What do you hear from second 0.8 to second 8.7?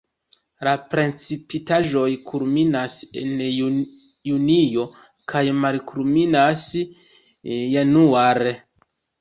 precipitaĵoj kulminas en junio kaj malkulminas januare.